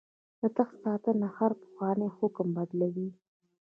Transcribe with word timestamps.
د 0.41 0.41
تخت 0.57 0.75
ساتنه 0.85 1.27
هر 1.37 1.51
پخوانی 1.61 2.07
حکم 2.17 2.47
بدلوي. 2.57 3.09